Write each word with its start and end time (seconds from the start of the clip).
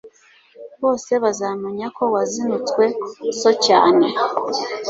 bose 0.81 1.11
bazamenya 1.23 1.87
ko 1.97 2.03
wazinutswe 2.13 2.83
so 3.39 3.51
cyane 3.65 4.07